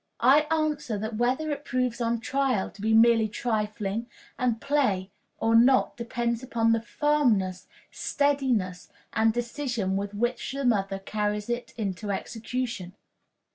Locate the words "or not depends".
5.37-6.41